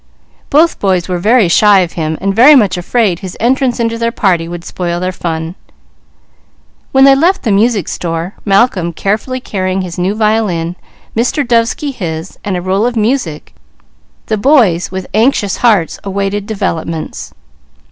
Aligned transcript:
Both 0.49 0.79
boys 0.79 1.07
were 1.07 1.19
very 1.19 1.47
shy 1.47 1.81
of 1.81 1.91
him 1.91 2.17
and 2.19 2.35
very 2.35 2.55
much 2.55 2.75
afraid 2.75 3.19
his 3.19 3.37
entrance 3.39 3.79
into 3.79 3.99
their 3.99 4.11
party 4.11 4.47
would 4.47 4.65
spoil 4.65 4.99
their 4.99 5.11
fun. 5.11 5.53
When 6.91 7.03
they 7.03 7.13
left 7.13 7.43
the 7.43 7.51
music 7.51 7.87
store, 7.87 8.33
Malcolm 8.43 8.93
carefully 8.93 9.39
carrying 9.39 9.81
his 9.83 9.99
new 9.99 10.15
violin, 10.15 10.75
Mr. 11.15 11.47
Dovesky 11.47 11.91
his, 11.93 12.39
and 12.43 12.57
a 12.57 12.63
roll 12.63 12.87
of 12.87 12.95
music, 12.95 13.53
the 14.25 14.37
boys 14.37 14.89
with 14.89 15.05
anxious 15.13 15.57
hearts 15.57 15.99
awaited 16.03 16.47
developments. 16.47 17.31